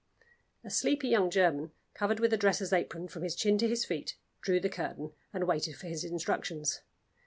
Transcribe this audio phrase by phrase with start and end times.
[0.63, 4.15] A sleepy young German, covered with a dresser's apron from his chin to his feet,
[4.41, 6.81] drew the curtain, and waited for his instructions.